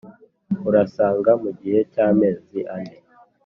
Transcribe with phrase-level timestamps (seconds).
[0.67, 2.97] urasanga mu gihe cy’amezi ane